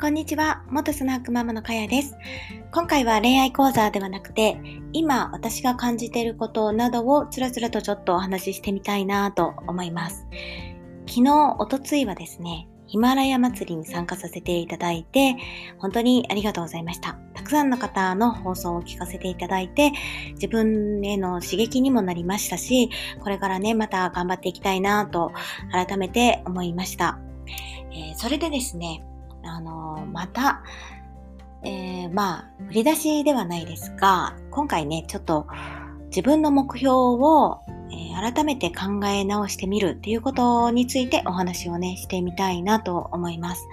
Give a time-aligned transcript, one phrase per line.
[0.00, 0.62] こんにちは。
[0.70, 2.16] 元スナックママのかやです。
[2.72, 4.58] 今回は恋愛講座ではなくて、
[4.94, 10.26] 今私が感じていることなどをつらつらとちょっとお話ししてみたいなと思います。
[11.06, 15.36] 昨日、おとついはですね、ヒマラヤ祭りに参加させていただいて、
[15.76, 17.18] 本当にありがとうございました。
[17.34, 19.92] たくさんの方の放送を聞かせていただいて、
[20.32, 22.88] 自分への刺激にもなりましたし、
[23.20, 25.32] これからね、また頑張っていきたいなと
[25.70, 27.18] 改めて思いました。
[27.92, 29.02] えー、それでですね、
[29.60, 30.62] あのまた、
[31.62, 35.46] えー、まあ、振り出しではないですが、今回ね、ちょっと
[36.06, 37.60] 自分の目標を、
[37.92, 43.68] え、改めて考え直してみるっていうことについてお話をね、してみたいなと思います。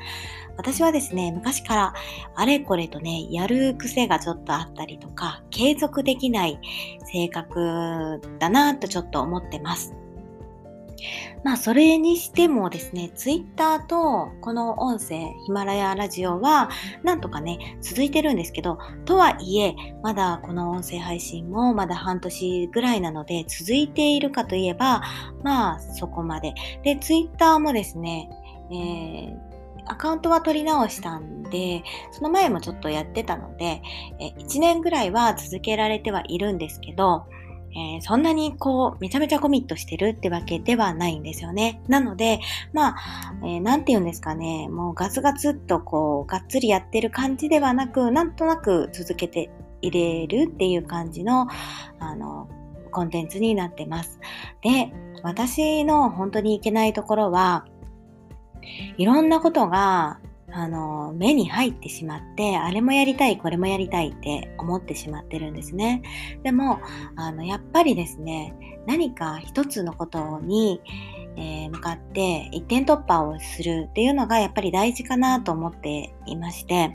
[0.57, 1.93] 私はですね、昔から
[2.35, 6.59] あれこれとね、やる癖がちょっとあったりとか、継続できない
[7.05, 9.93] 性格だなとちょっと思ってます。
[11.43, 16.69] まあ、それにしてもですね、ツイッターとこの音声、ヒマラヤラジオは、
[17.03, 25.01] なんとかね、続いてるんですけど、とはいえ、まだこの音声配信もまだ半年ぐらいなので、続いているかといえば、
[25.43, 26.53] まあ、そこまで。
[26.83, 28.29] で、ツイッターもですね、
[28.71, 29.57] えー、
[29.89, 33.81] アカウントは取り直したんで、その前もちょっとやってたので、
[34.19, 37.25] え1年ぐらいは続けられてはいるんですけど、
[37.75, 41.81] えー、そんなにこう、めちゃめちゃコミットしてるってわけではないんですよね。
[41.87, 42.39] なので、
[42.73, 42.95] まあ、
[43.43, 49.49] えー、なんて言うんですかね、もうガツガツっとこう、がっつりやってる感じではなく、なんとなく続けて
[49.81, 51.47] 入れるっていう感じの、
[51.99, 52.49] あの、
[52.91, 54.19] コンテンツになってます。
[54.61, 54.91] で、
[55.23, 57.65] 私の本当にいけないところは、
[58.97, 60.19] いろんなことが
[60.57, 66.01] あの、目に入ってしまって、あれもやりたい、これもやりたいって思ってしまってるんですね。
[66.41, 66.79] でも、
[67.15, 68.55] あの、やっぱりですね、
[68.87, 70.81] 何か一つのことに、
[71.35, 76.91] えー、向かって一点突破をするっていうのがやっぱり大事かなと思っていまして、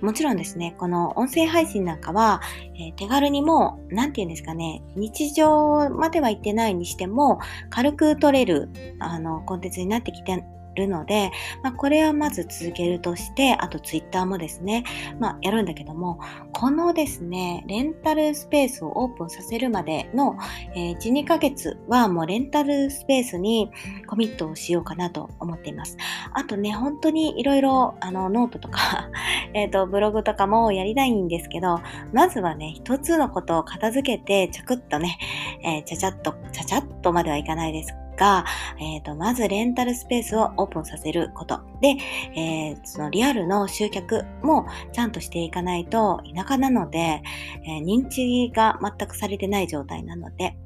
[0.00, 2.40] もちろんですね、この音声配信なんかは、
[2.74, 10.42] えー、手軽にも、なんて言うんですかね、日常までは行ってないにしても、軽く取れる、あの、コンテンツになってきて
[10.74, 11.30] るので、
[11.62, 14.84] まあ、これはまず続けるとして、あとツイッターもですね、
[15.18, 16.20] まあ、やるんだけども、
[16.52, 20.36] このですね、レンタルスペースをオープンさせるまでの、
[20.74, 23.70] えー、1、2ヶ月はもうレンタルスペースに
[24.06, 25.96] コミットをしようかなと思っています。
[26.32, 29.10] あとね、本当にいろいろ、あの、ノートとか
[29.54, 31.80] えっと、ブログとかもやりたいんですけど、
[32.12, 35.18] まずはね、一つのことを片付けて、ちゃくっとね、
[35.62, 38.44] えー、ちゃちゃっと、ちゃちゃっとまではいかないですが、
[38.78, 41.60] えっ、ー、と、まずレンタルスペースをオープンさせること。
[41.80, 41.96] で、
[42.36, 47.22] えー、そのリアルの集客もちゃんとしていかないと田舎なので、
[47.66, 50.56] えー、認知が全くされてない状態なので、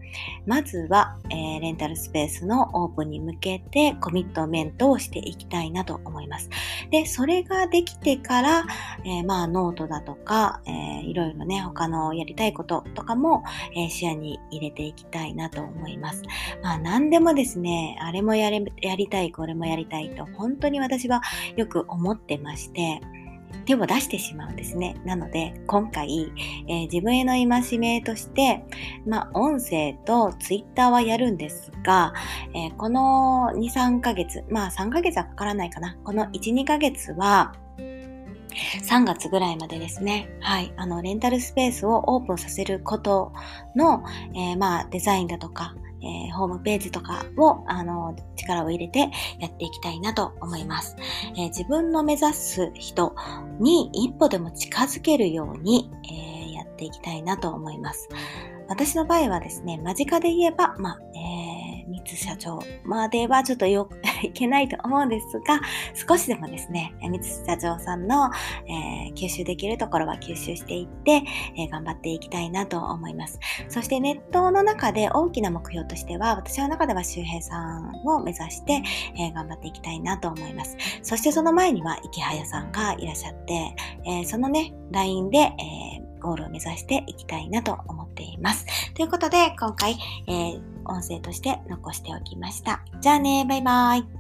[0.47, 6.49] まずは、えー、レンタルスペースのオープンに向けてコミットメントをしていきたいなと思います。
[6.91, 8.67] で、それができてから、
[9.05, 13.45] えー、まあノートだとか、えー、いろいろね、他のやりたいこととかも、
[13.77, 16.23] え、視野に入れていきたいなと思います。
[16.63, 21.23] まあ何でもですね、あれもやれやりたい、これもやりたいと本当に私は
[21.57, 23.01] よく思ってまして、
[23.65, 25.01] 手を出してしまうんですね。
[25.05, 26.33] なので、今回、
[26.69, 28.65] えー、自分への戒めとして、
[29.07, 32.15] まあ、音声とツイッターはやるんですが、
[32.55, 35.97] えー、この2、3ヶ月、まあ3ヶ月はかからないかな。
[36.05, 37.55] この1、2ヶ月は、
[38.83, 43.33] 3月ぐらいまでですね、はい、あの、レンタルスペースをオープンさせること
[43.77, 44.03] の、
[44.35, 49.11] えー、まあ、デザインだとか、えー、ホームページとかを、あの、力を入れて
[49.41, 50.97] やっていきたいなと思います。
[51.37, 53.15] えー、自分の目指す人
[53.61, 58.09] に一歩でも近づけるように、えー、やっていきたいなと思います。
[58.69, 65.61] 私の場合はですね、間近で言えば、まあ、えー、三津社長まではちょっとよくいけないと思うんですが、
[66.09, 68.31] 少しでもですね、三つ社長さんの、
[68.67, 71.23] えー、吸収できるところは吸収していって、
[71.57, 73.39] えー、頑張っていきたいなと思います。
[73.69, 78.83] そしてネットの中で大きな目標としては、私の中では周平さんを目指して、
[79.17, 80.77] えー、頑張っていきたいなと思います。
[81.03, 83.75] そしてその前には、池早さんがいらっしゃって、
[84.07, 88.67] えそのね、LINE で、えゴールを目指していきたいなと思っています。
[88.95, 92.81] ということで、今回、えー、音声として残しておきました。
[93.01, 94.18] じゃあね、バイバイ。